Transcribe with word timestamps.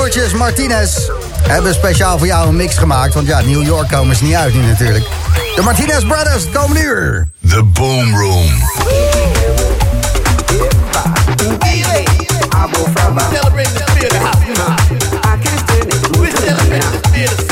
broertjes 0.00 0.32
Martinez 0.32 1.08
hebben 1.42 1.74
speciaal 1.74 2.18
voor 2.18 2.26
jou 2.26 2.48
een 2.48 2.56
mix 2.56 2.78
gemaakt. 2.78 3.14
Want 3.14 3.26
ja, 3.26 3.40
New 3.40 3.62
York 3.62 3.88
komen 3.88 4.16
ze 4.16 4.24
niet 4.24 4.34
uit 4.34 4.54
nu 4.54 4.60
natuurlijk. 4.60 5.04
De 5.54 5.62
Martinez 5.62 6.04
Brothers 6.04 6.50
komen 6.52 6.76
nu. 6.76 7.24
The 7.48 7.64
Boom 7.64 8.16
Room. 8.16 8.48
Celebrating 13.32 13.76
the 13.76 13.84
spirit 13.90 14.12
of 14.12 14.18
house. 14.18 14.38
We're 16.18 16.36
celebrating 16.36 16.90
the 16.90 17.08
spirit 17.08 17.38
of 17.38 17.49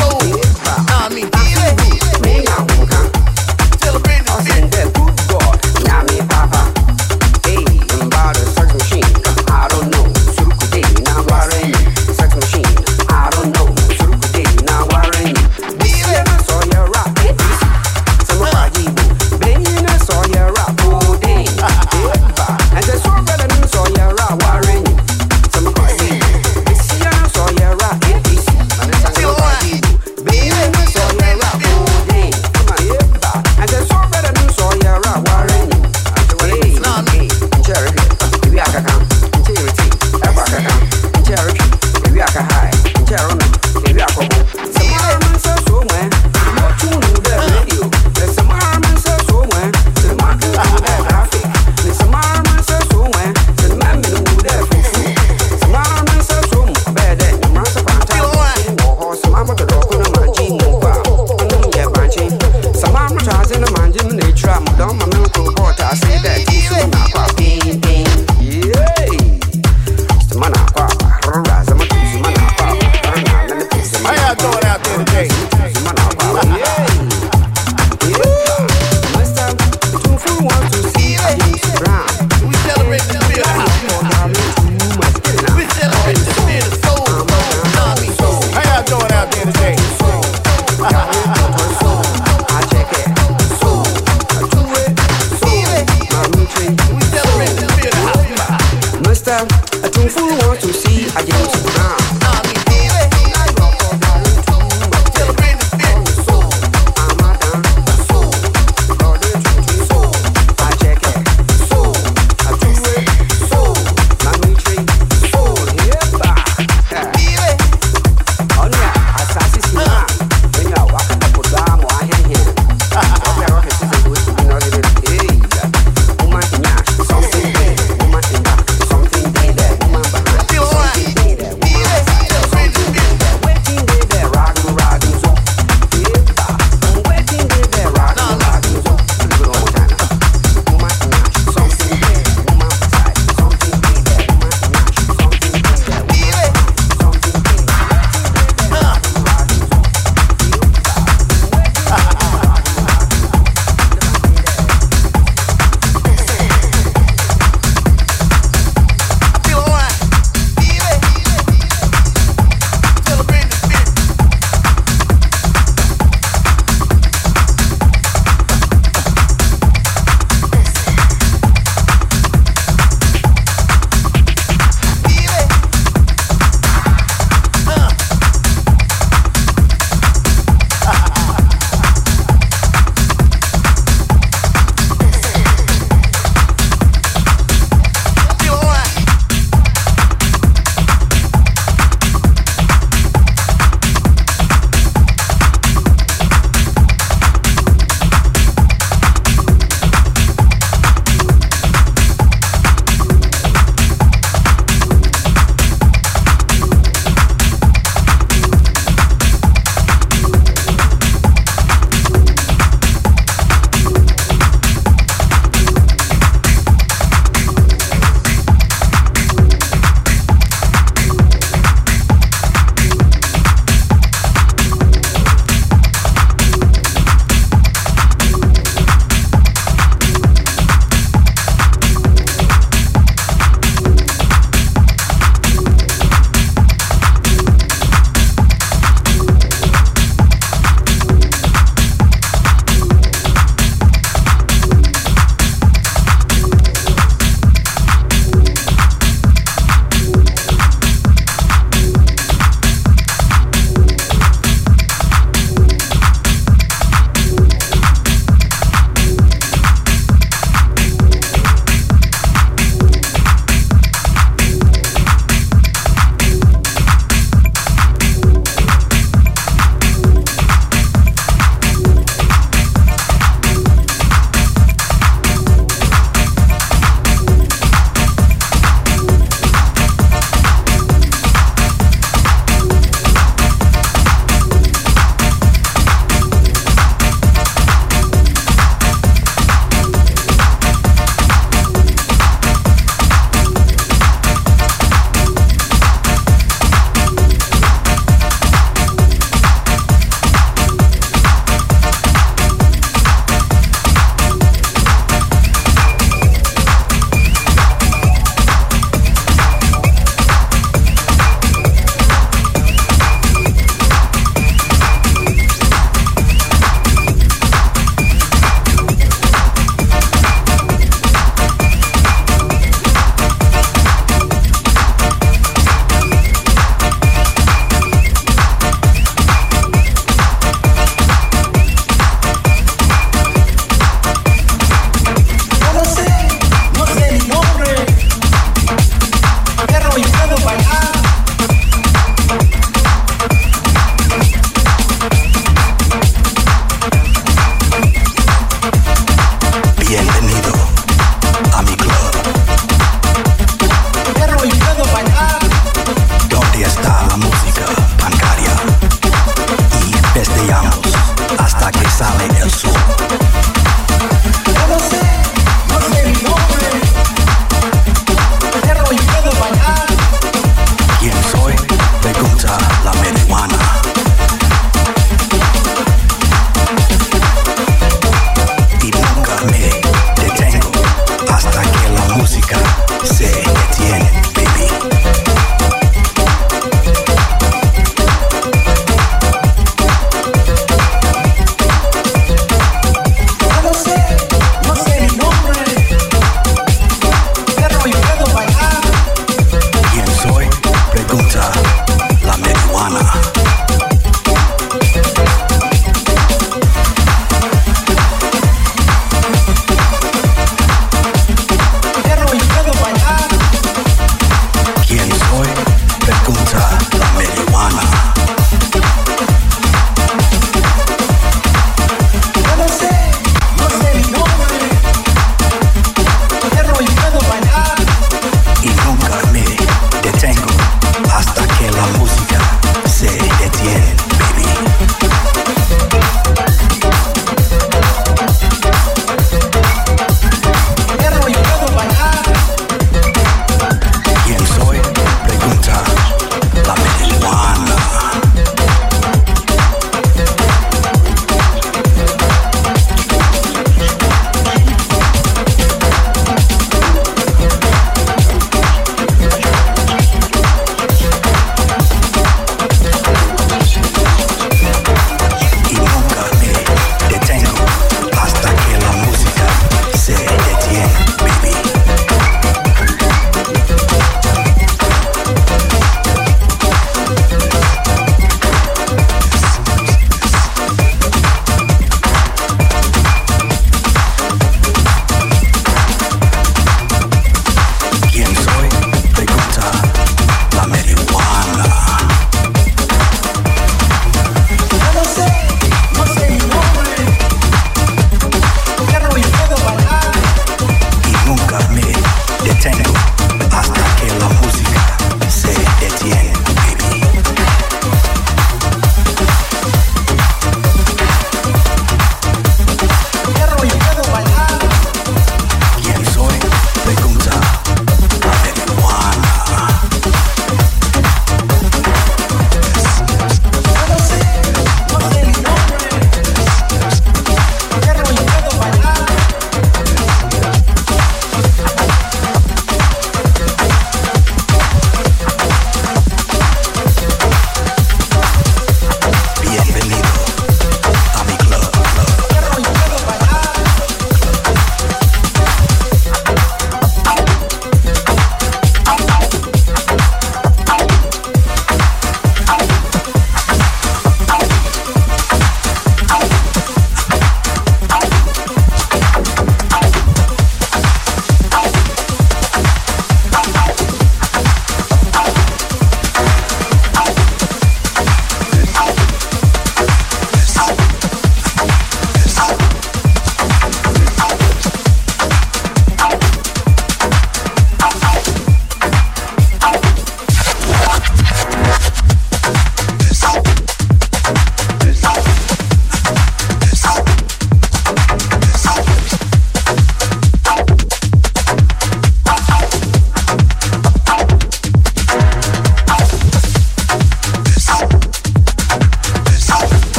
sale. 361.99 362.28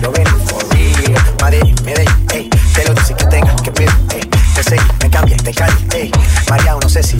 lo 0.00 0.10
ven 0.12 0.24
por 0.50 0.74
mí. 0.74 0.92
Madrid, 1.40 1.74
Medellín, 1.84 2.26
ey, 2.32 2.50
te 2.74 2.84
lo 2.84 2.94
dicen 2.94 3.16
que 3.16 3.24
tengas 3.26 3.60
que 3.62 3.72
pedir, 3.72 3.90
ey, 4.14 4.20
te 4.54 4.62
seguí, 4.62 4.84
me 5.02 5.10
cambia, 5.10 5.36
te 5.36 5.52
calle, 5.52 5.76
ey, 5.94 6.10
María, 6.48 6.76
no 6.80 6.88
sé 6.88 7.02
si 7.02 7.16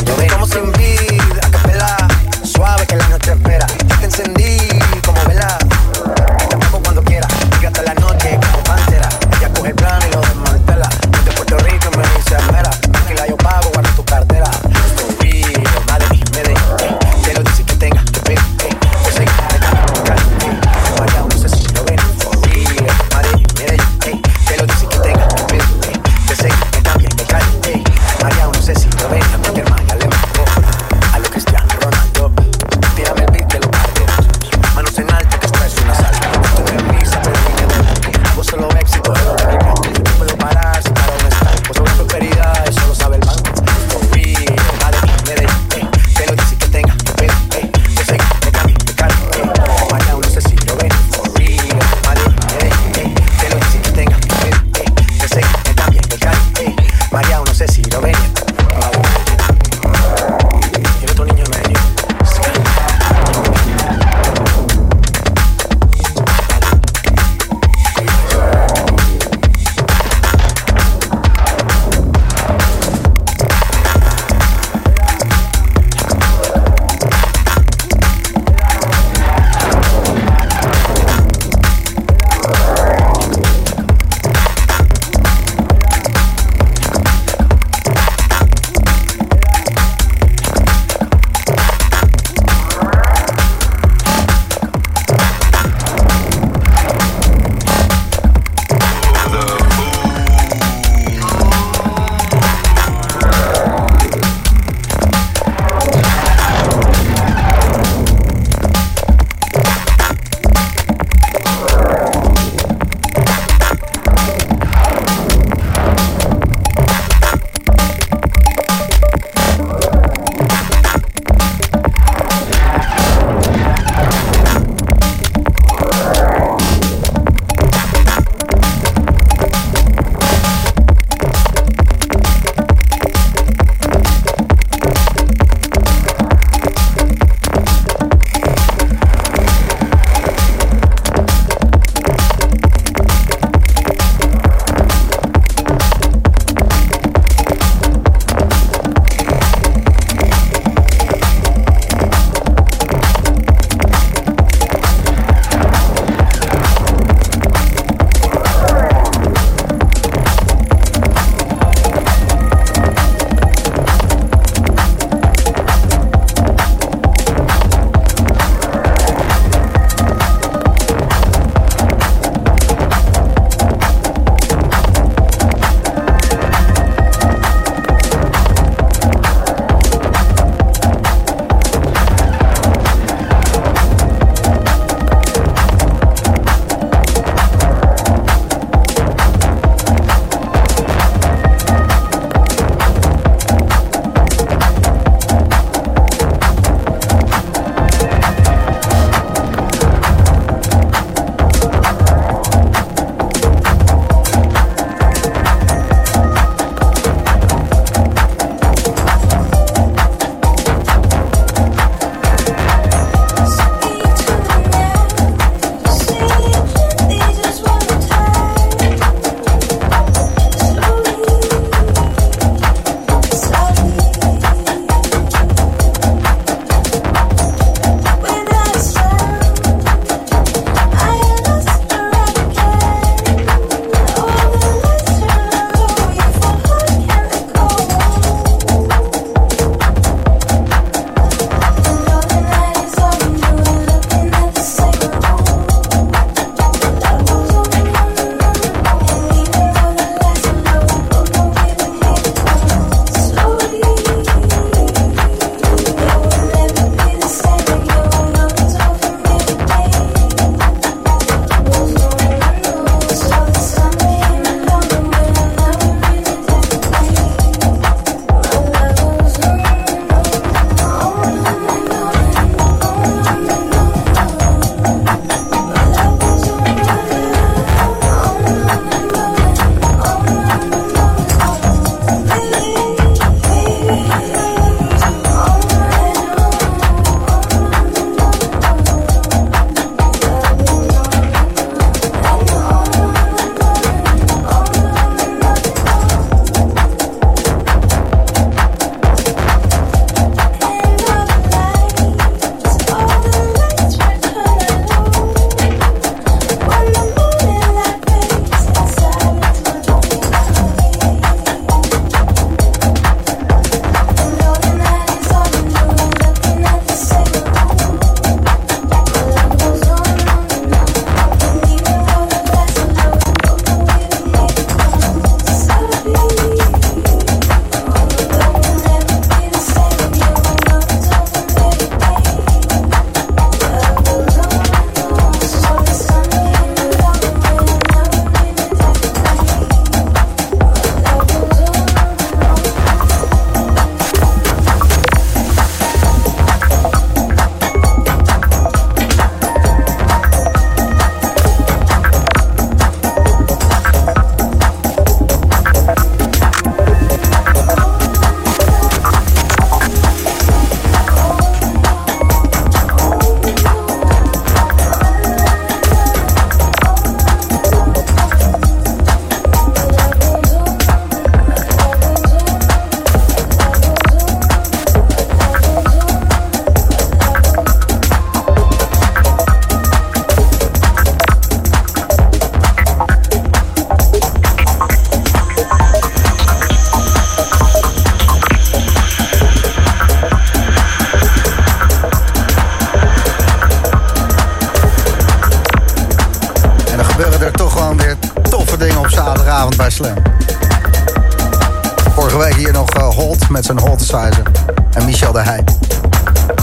en 404.97 405.05
Michel 405.05 405.33
de 405.33 405.41
Heij. 405.41 405.65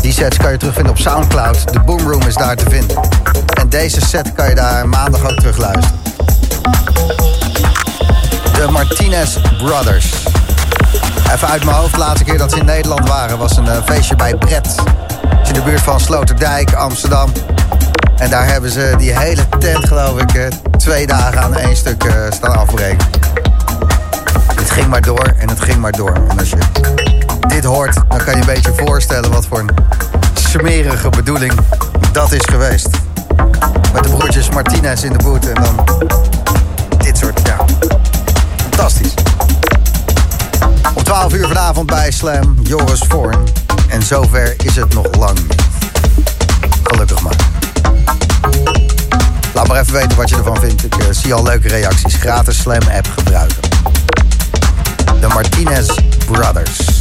Die 0.02 0.13
sets 0.13 0.38
kan 0.38 0.52
je 0.52 0.58
terugvinden 0.58 0.91
op 0.93 1.00
Soundcloud. 1.00 1.74
De 1.74 1.80
Boomroom 1.80 2.22
is 2.22 2.36
daar 2.36 2.56
te 2.56 2.69
vinden. 2.69 2.98
En 3.54 3.69
deze 3.69 4.02
set 4.02 4.34
kan 4.34 4.50
je 4.50 4.56
daar 4.56 4.89
maandag 4.89 5.24
ook 5.24 5.36
terug 5.36 5.58
luisteren. 5.58 6.00
De 8.54 8.67
Martinez 8.72 9.38
Brothers. 9.58 10.13
Even 11.34 11.48
uit 11.48 11.63
mijn 11.63 11.78
hoofd, 11.78 11.93
de 11.93 12.00
laatste 12.00 12.24
keer 12.24 12.38
dat 12.38 12.52
ze 12.52 12.58
in 12.58 12.65
Nederland 12.65 13.08
waren... 13.08 13.38
was 13.38 13.58
een 13.58 13.65
uh, 13.65 13.78
feestje 13.86 14.15
bij 14.15 14.36
Brett. 14.36 14.76
In 15.48 15.54
de 15.54 15.62
buurt 15.62 15.82
van 15.82 16.00
Sloterdijk, 16.00 16.74
Amsterdam. 16.74 17.32
En 18.17 18.30
daar 18.30 18.48
hebben 18.48 18.72
ze 18.72 18.93
die 18.98 19.19
hele 19.19 19.48
tent, 19.60 19.88
geloof 19.88 20.19
ik, 20.19 20.34
uh, 20.34 20.48
twee 20.78 21.08
dagen 21.08 21.41
aan 21.41 21.56
één 21.56 21.76
stuk 21.76 22.04
uh, 22.04 22.13
staan 22.30 22.56
afbreken. 22.58 23.08
Het 24.56 24.72
ging 24.72 24.88
maar 24.88 25.02
door 25.02 25.34
en 25.38 25.50
het 25.50 25.62
ging 25.62 25.78
maar 25.78 25.91
door. 25.91 26.13
En 26.38 26.46
je 26.46 26.56
dit 27.47 27.63
hoort, 27.63 27.93
dan 27.93 28.17
kan 28.17 28.34
je 28.34 28.39
een 28.39 28.45
beetje 28.45 28.73
voorstellen 28.75 29.32
wat 29.32 29.45
voor 29.45 29.60
een 29.60 29.69
smerige 30.34 31.10
bedoeling 31.10 31.53
dat 32.12 32.32
is 32.32 32.45
geweest. 32.51 32.89
Met 33.93 34.03
de 34.03 34.10
broertjes 34.10 34.49
Martinez 34.49 35.03
in 35.03 35.12
de 35.12 35.23
boot 35.23 35.45
en 35.45 35.63
dan 35.63 35.86
dit 36.97 37.17
soort, 37.17 37.39
ja, 37.43 37.65
fantastisch. 38.58 39.13
Om 40.95 41.03
12 41.03 41.34
uur 41.34 41.47
vanavond 41.47 41.86
bij 41.88 42.12
Slam, 42.12 42.58
Joris 42.62 43.03
Voorn. 43.08 43.43
En 43.89 44.03
zover 44.03 44.56
is 44.63 44.75
het 44.75 44.93
nog 44.93 45.15
lang. 45.15 45.38
Gelukkig 46.84 47.21
maar. 47.21 47.36
Laat 49.53 49.67
maar 49.67 49.79
even 49.79 49.93
weten 49.93 50.17
wat 50.17 50.29
je 50.29 50.36
ervan 50.36 50.60
vindt. 50.60 50.84
Ik 50.84 50.97
uh, 50.97 51.06
zie 51.12 51.34
al 51.34 51.43
leuke 51.43 51.67
reacties. 51.67 52.15
Gratis 52.15 52.58
Slam 52.58 52.82
app 52.95 53.08
gebruiken. 53.17 53.62
De 55.19 55.27
Martinez 55.27 55.99
Brothers. 56.25 56.92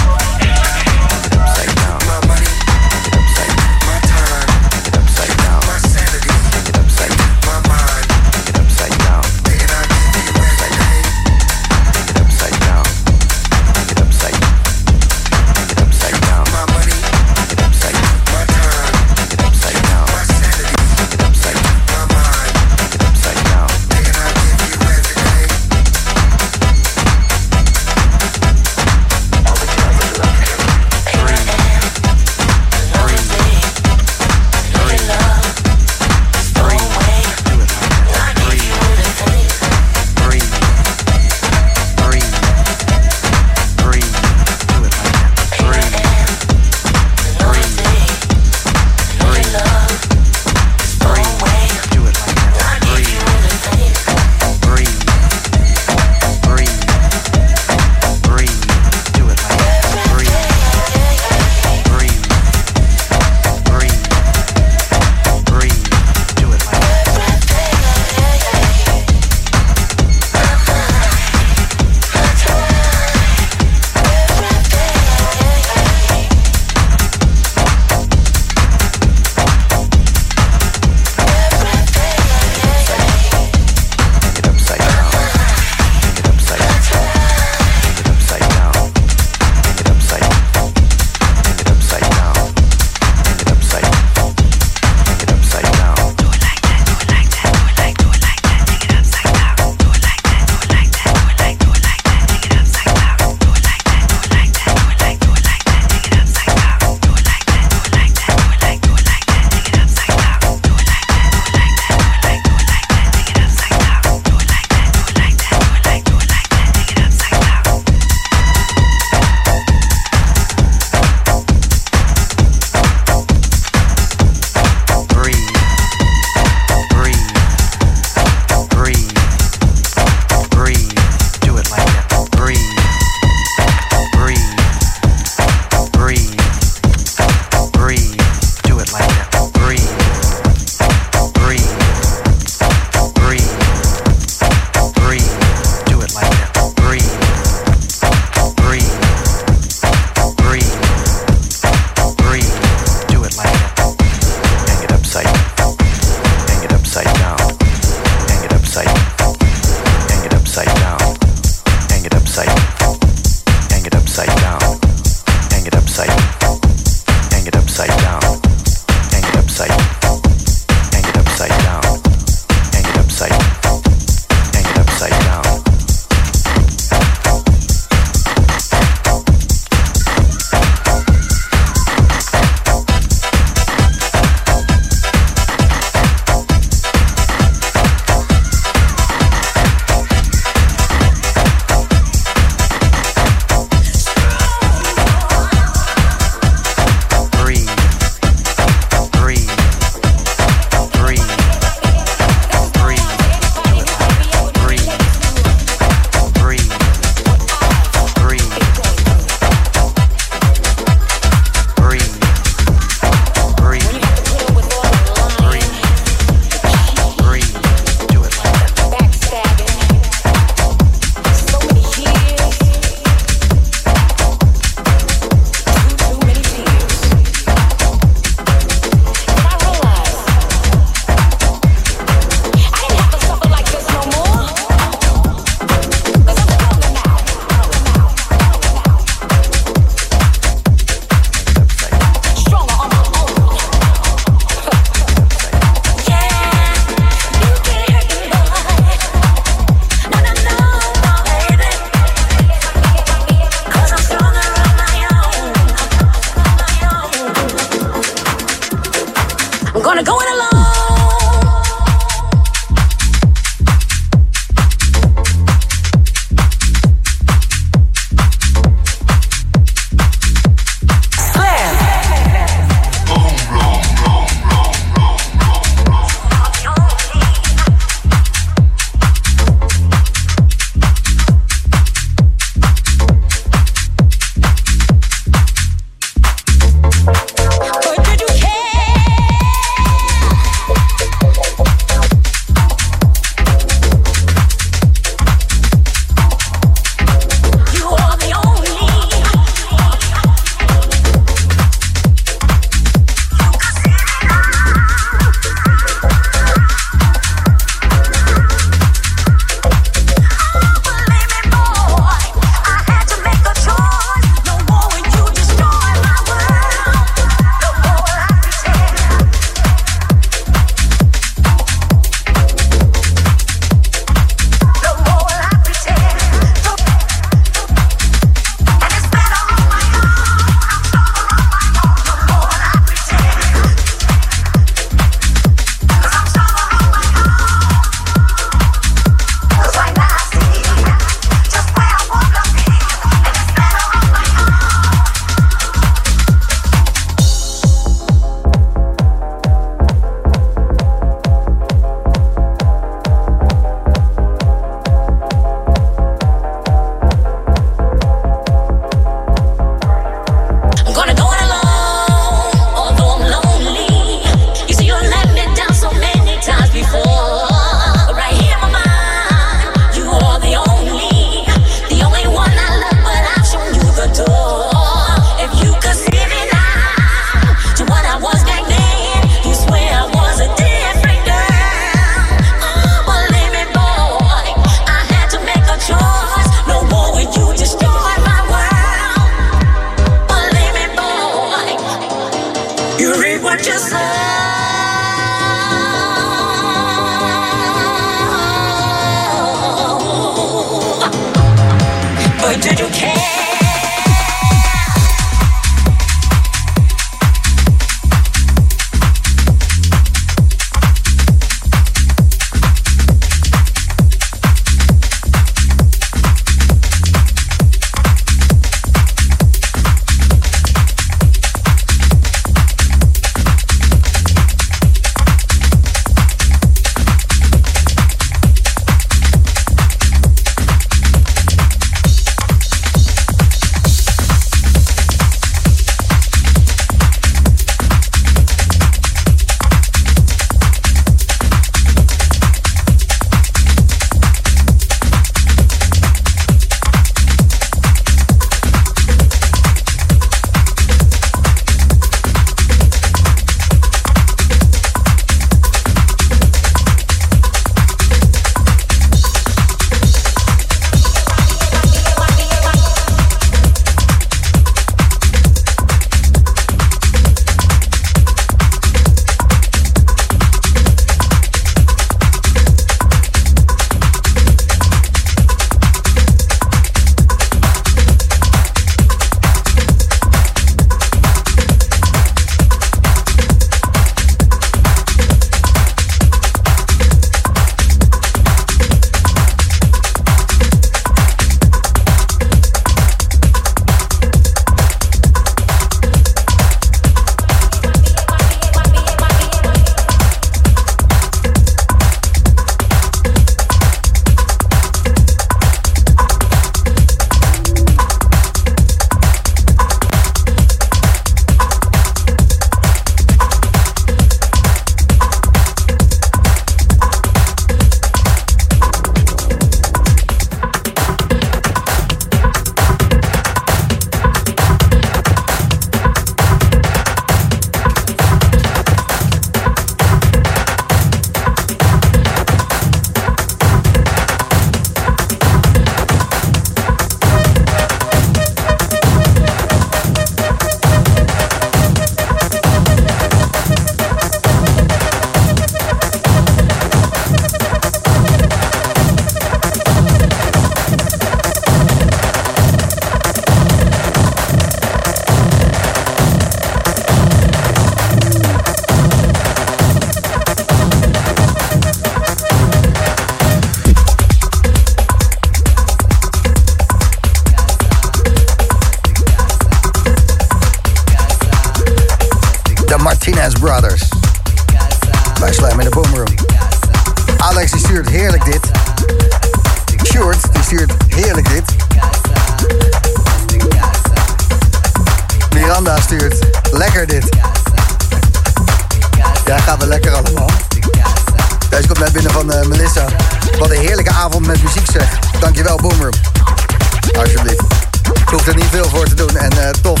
Ik 598.40 598.46
hoef 598.46 598.54
er 598.54 598.60
niet 598.60 598.70
veel 598.70 598.88
voor 598.88 599.04
te 599.04 599.14
doen. 599.14 599.36
En 599.36 599.52
uh, 599.56 599.70
tof 599.70 600.00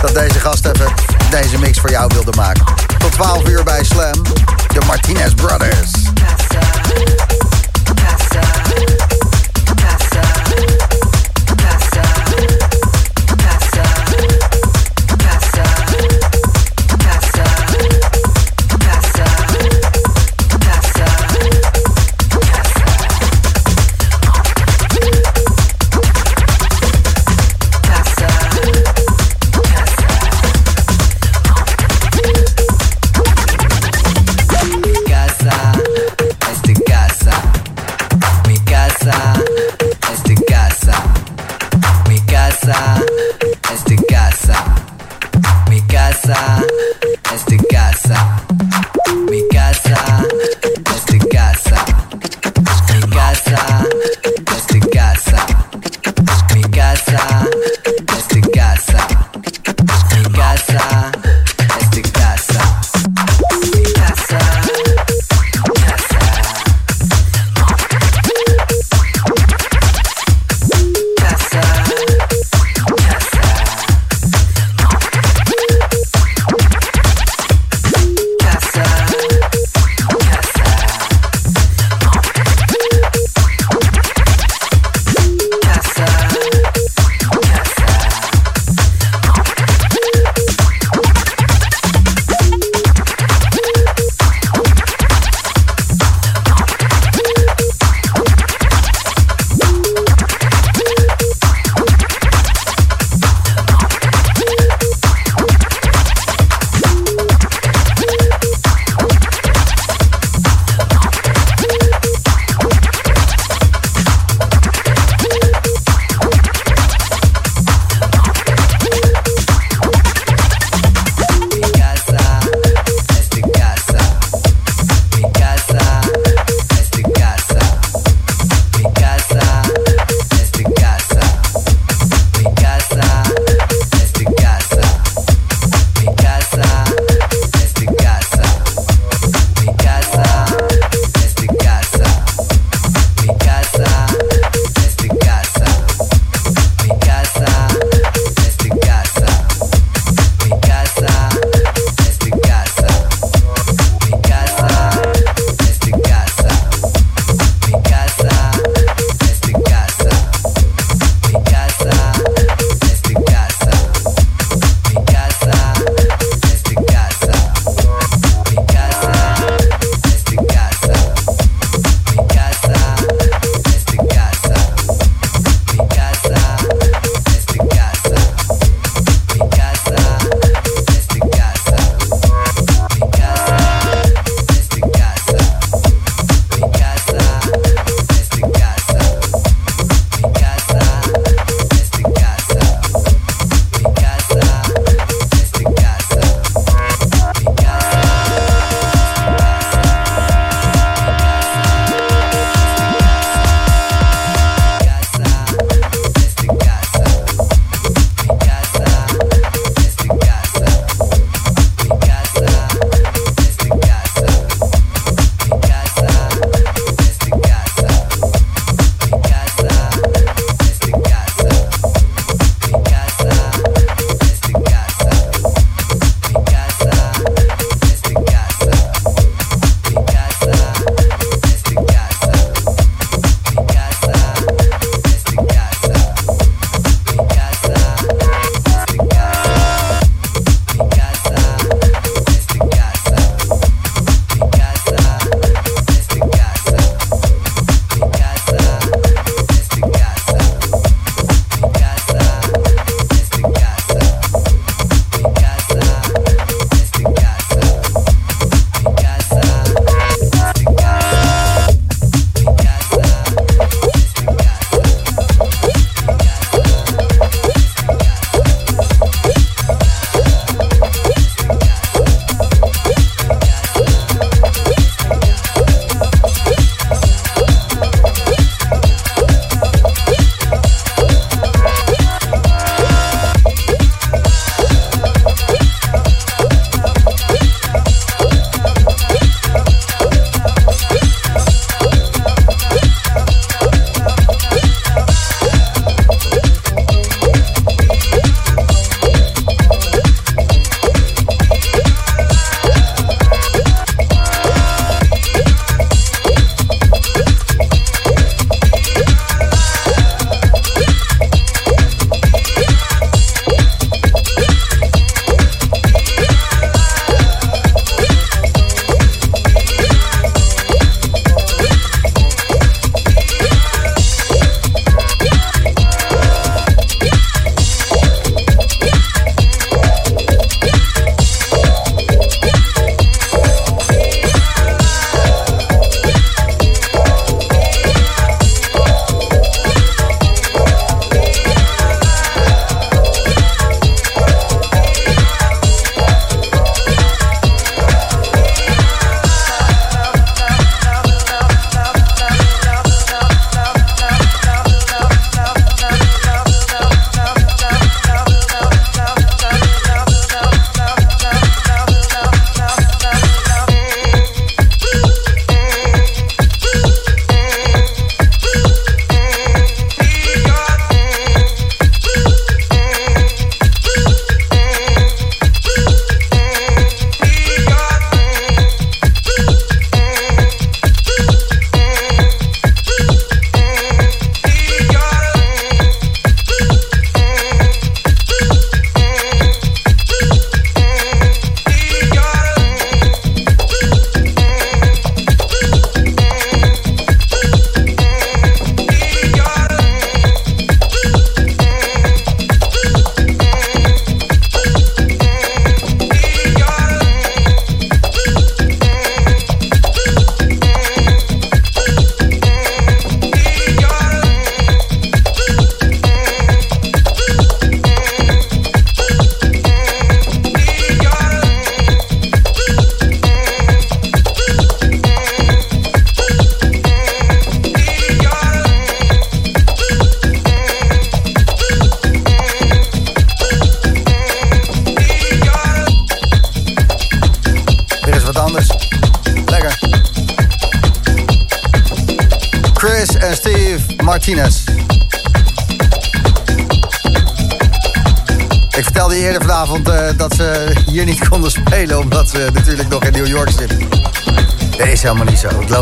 dat 0.00 0.14
deze 0.14 0.40
gast 0.40 0.66
even 0.66 0.92
deze 1.30 1.58
mix 1.58 1.78
voor 1.78 1.90
jou 1.90 2.10
wilde 2.14 2.32
maken. 2.36 2.64
Tot 2.98 3.12
12 3.12 3.48
uur 3.48 3.62
bij 3.62 3.84
Slam. 3.84 4.22
De 4.72 4.80
Martinez 4.86 5.34
Brothers. 5.34 6.07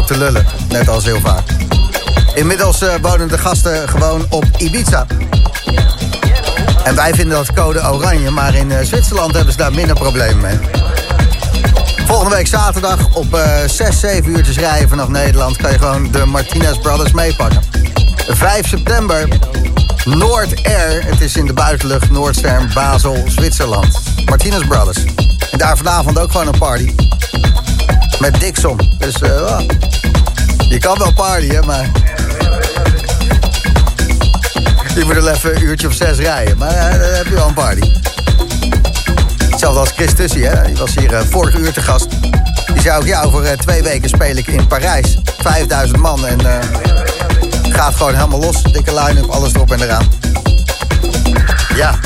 Te 0.07 0.19
lullen, 0.19 0.47
net 0.69 0.89
als 0.89 1.05
heel 1.05 1.21
vaak. 1.21 1.43
Inmiddels 2.35 2.83
uh, 2.83 2.95
wonen 3.03 3.29
de 3.29 3.39
gasten 3.39 3.89
gewoon 3.89 4.27
op 4.31 4.45
Ibiza. 4.57 5.07
En 6.85 6.95
wij 6.95 7.15
vinden 7.15 7.37
dat 7.37 7.53
code 7.53 7.93
oranje, 7.93 8.31
maar 8.31 8.55
in 8.55 8.71
uh, 8.71 8.77
Zwitserland 8.83 9.35
hebben 9.35 9.53
ze 9.53 9.59
daar 9.59 9.73
minder 9.73 9.97
problemen 9.97 10.41
mee. 10.41 10.59
Volgende 12.07 12.35
week 12.35 12.47
zaterdag 12.47 13.15
op 13.15 13.35
uh, 13.35 13.43
6, 13.67 14.01
7 14.01 14.31
uurtjes 14.31 14.59
rijden 14.59 14.89
vanaf 14.89 15.09
Nederland... 15.09 15.57
kan 15.57 15.73
je 15.73 15.79
gewoon 15.79 16.11
de 16.11 16.25
Martinez 16.25 16.79
Brothers 16.79 17.13
meepakken. 17.13 17.63
5 18.29 18.69
september, 18.69 19.29
Noord 20.05 20.67
Air. 20.67 21.05
Het 21.07 21.21
is 21.21 21.37
in 21.37 21.47
de 21.47 21.53
buitenlucht, 21.53 22.11
Noordstern, 22.11 22.71
Basel, 22.75 23.25
Zwitserland. 23.27 24.03
Martinez 24.25 24.67
Brothers. 24.69 25.05
Daar 25.57 25.77
vanavond 25.77 26.19
ook 26.19 26.31
gewoon 26.31 26.47
een 26.47 26.59
party. 26.59 26.95
Met 28.21 28.41
Dixon. 28.41 28.81
Dus 28.99 29.21
uh, 29.23 29.61
je 30.69 30.79
kan 30.79 30.99
wel 30.99 31.13
partyen, 31.13 31.67
maar... 31.67 31.91
Je 34.95 35.05
moet 35.05 35.17
er 35.17 35.29
even 35.33 35.57
een 35.57 35.63
uurtje 35.63 35.87
of 35.87 35.95
zes 35.95 36.19
rijden. 36.19 36.59
Maar 36.59 36.95
uh, 36.95 37.01
dan 37.01 37.15
heb 37.15 37.27
je 37.27 37.35
wel 37.35 37.49
een 37.49 37.55
party. 37.55 37.91
Hetzelfde 39.51 39.81
als 39.81 39.91
Chris 39.91 40.33
hè? 40.33 40.63
Die 40.63 40.77
was 40.77 40.95
hier 40.95 41.13
uh, 41.13 41.21
vorige 41.21 41.59
uur 41.59 41.73
te 41.73 41.83
gast. 41.83 42.07
Die 42.73 42.83
zei 42.83 42.99
ook, 42.99 43.07
ja, 43.07 43.23
over 43.23 43.57
twee 43.57 43.83
weken 43.83 44.09
speel 44.09 44.37
ik 44.37 44.47
in 44.47 44.67
Parijs. 44.67 45.17
5000 45.39 46.01
man 46.01 46.27
en 46.27 46.41
gaat 47.77 47.95
gewoon 47.95 48.15
helemaal 48.15 48.41
los. 48.41 48.63
Dikke 48.63 48.95
line-up, 48.95 49.31
alles 49.31 49.53
erop 49.55 49.73
en 49.73 49.83
eraan. 49.83 50.07
Ja. 51.75 51.99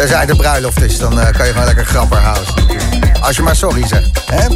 Tenzij 0.00 0.26
de 0.26 0.36
bruiloft 0.36 0.82
is, 0.82 0.98
dan 0.98 1.14
kan 1.14 1.46
je 1.46 1.52
gewoon 1.52 1.64
lekker 1.64 1.84
grapper 1.84 2.18
houden. 2.18 2.54
Als 3.20 3.36
je 3.36 3.42
maar 3.42 3.56
sorry 3.56 3.86
zegt, 3.86 4.20
hè? 4.32 4.48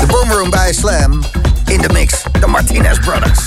De 0.00 0.06
Boomroom 0.06 0.50
bij 0.50 0.72
Slam. 0.72 1.24
In 1.66 1.80
de 1.80 1.88
mix, 1.92 2.22
de 2.40 2.46
Martinez 2.46 2.98
Brothers. 2.98 3.40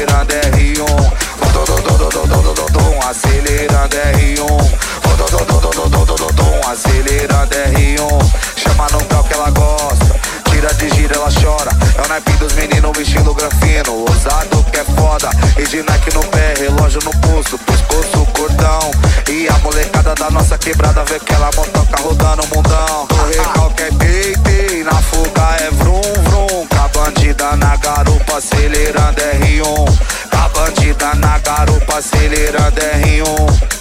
acelerando 0.00 0.32
R1. 0.32 1.10
Acelerando 3.08 3.96
R1. 3.96 4.70
Acelerando 6.70 7.56
R1. 7.56 8.32
Chama 8.56 8.86
no 8.92 9.04
grau 9.06 9.24
que 9.24 9.34
ela 9.34 9.50
gosta. 9.50 10.20
Tira 10.50 10.72
de 10.74 10.88
giro 10.90 11.14
ela 11.14 11.28
chora. 11.30 11.70
É 11.96 12.02
o 12.02 12.08
naipe 12.08 12.32
dos 12.32 12.52
meninos 12.54 12.96
vestindo 12.96 13.34
grafino. 13.34 14.04
Ousado 14.08 14.64
que 14.72 14.78
é 14.78 14.84
foda. 14.84 15.30
E 15.58 15.66
de 15.66 15.82
Nike 15.82 16.14
no 16.14 16.24
pé, 16.28 16.54
relógio 16.58 17.00
no 17.04 17.10
pulso, 17.20 17.58
pescoço, 17.58 18.26
cordão. 18.32 18.90
E 19.28 19.48
a 19.48 19.58
molecada 19.58 20.14
da 20.14 20.30
nossa 20.30 20.56
quebrada 20.56 21.04
vê 21.04 21.18
que 21.18 21.32
ela 21.32 21.50
motoca 21.56 22.02
rodando 22.02 22.42
o 22.44 22.56
mundão. 22.56 23.08
O 23.10 23.28
recalque 23.28 23.82
é 23.82 23.90
deitei, 23.90 24.84
na 24.84 24.94
fuga 24.94 25.56
é 25.60 25.70
vrum 25.72 26.00
vrum. 26.24 26.66
Com 26.66 26.76
a 26.76 26.88
bandida 26.88 27.56
na 27.56 27.76
garupa 27.76 28.38
acelerando 28.38 29.19
acelerada 32.00 32.80
R1 33.02 33.79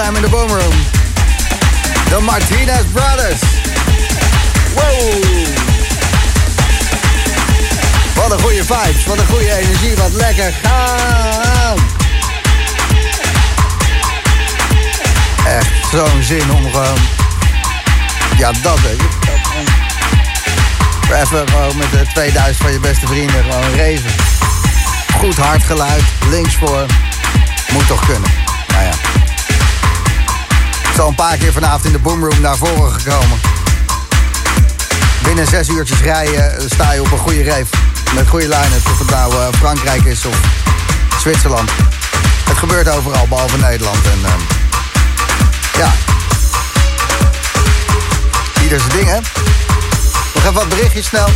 Slam 0.00 0.16
in 0.16 0.22
de 0.22 0.28
Boomroom. 0.28 0.74
De 2.08 2.20
Martinez 2.20 2.80
Brothers. 2.92 3.40
Wow! 4.74 5.24
Wat 8.14 8.32
een 8.32 8.40
goede 8.40 8.64
vibes, 8.64 9.06
wat 9.06 9.18
een 9.18 9.26
goede 9.26 9.58
energie, 9.58 9.96
wat 9.96 10.12
lekker 10.12 10.52
gaan. 10.62 11.76
Echt 15.46 15.70
zo'n 15.90 16.22
zin 16.22 16.52
om 16.52 16.72
gewoon... 16.72 16.98
Ja, 18.36 18.52
dat 18.62 18.78
hè. 18.80 18.96
Even 21.22 21.48
gewoon 21.48 21.76
met 21.76 21.90
de 21.90 22.06
2000 22.14 22.56
van 22.56 22.72
je 22.72 22.78
beste 22.78 23.06
vrienden 23.06 23.44
gewoon 23.44 23.72
reven. 23.74 24.10
Goed 25.18 25.36
hard 25.36 25.62
geluid, 25.62 26.04
links 26.30 26.54
voor. 26.54 26.86
Moet 27.72 27.86
toch 27.86 28.06
kunnen. 28.06 28.30
Nou 28.68 28.84
ja 28.84 29.19
garupa 31.00 31.36
acelerando 31.72 32.30
R1. 32.30 32.40
naar 32.40 32.56
voren 32.56 32.92
gekomen. 32.92 33.40
Binnen 35.22 35.46
zes 35.46 35.68
uurtjes 35.68 36.00
rijden 36.00 36.58
eh, 36.58 36.64
sta 36.70 36.92
je 36.92 37.00
op 37.00 37.12
een 37.12 37.18
goede 37.18 37.42
reef. 37.42 37.68
Met 38.14 38.28
goede 38.28 38.48
lijnen, 38.48 38.76
of 38.76 38.98
het 38.98 39.10
nou 39.10 39.32
uh, 39.32 39.46
Frankrijk 39.58 40.04
is 40.04 40.26
of 40.26 40.36
Zwitserland. 41.20 41.70
Het 42.44 42.58
gebeurt 42.58 42.88
overal, 42.88 43.26
behalve 43.28 43.56
Nederland. 43.58 44.04
En 44.04 44.18
uh, 44.22 44.32
ja, 45.78 45.92
ieder 48.62 48.80
zijn? 48.90 49.22
Nog 50.34 50.42
even 50.42 50.52
wat 50.52 50.68
berichtjes 50.68 51.06
snel. 51.06 51.28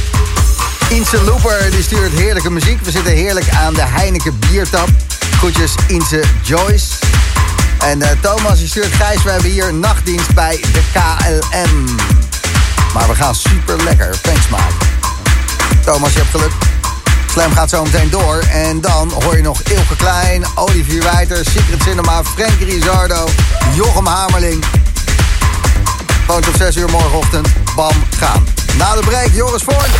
Inse 0.88 1.22
Looper 1.22 1.70
die 1.70 1.82
stuurt 1.82 2.12
heerlijke 2.12 2.50
muziek. 2.50 2.80
We 2.82 2.90
zitten 2.90 3.12
heerlijk 3.12 3.48
aan 3.50 3.74
de 3.74 3.84
Heineken 3.84 4.38
biertap. 4.38 4.88
Groetjes 5.38 5.74
Inse 5.86 6.22
Joyce. 6.42 6.93
En 7.84 8.00
uh, 8.00 8.08
Thomas 8.20 8.58
die 8.58 8.68
stuurt 8.68 8.94
Gijs, 8.94 9.22
we 9.22 9.30
hebben 9.30 9.50
hier 9.50 9.74
nachtdienst 9.74 10.34
bij 10.34 10.56
de 10.72 10.82
KLM. 10.92 11.84
Maar 12.94 13.08
we 13.08 13.14
gaan 13.14 13.34
super 13.34 13.84
lekker 13.84 14.20
thanks 14.20 14.48
maken. 14.48 14.76
Thomas, 15.84 16.12
je 16.12 16.18
hebt 16.18 16.30
geluk. 16.30 16.52
Slam 17.30 17.52
gaat 17.52 17.70
zo 17.70 17.84
meteen 17.84 18.10
door. 18.10 18.38
En 18.38 18.80
dan 18.80 19.12
hoor 19.22 19.36
je 19.36 19.42
nog 19.42 19.62
Ilke 19.62 19.96
Klein, 19.96 20.44
Olivier 20.54 21.02
Wijter, 21.02 21.44
Secret 21.44 21.82
Cinema, 21.82 22.24
Frankie 22.24 22.64
Rizardo, 22.64 23.28
Jochem 23.74 24.06
Hamerling. 24.06 24.64
Gewoon 26.26 26.40
tot 26.40 26.56
6 26.56 26.76
uur 26.76 26.90
morgenochtend. 26.90 27.48
Bam, 27.76 28.04
gaan. 28.18 28.46
Na 28.78 28.94
de 28.94 29.00
break, 29.00 29.28
Joris 29.32 29.62
Voorn. 29.62 29.94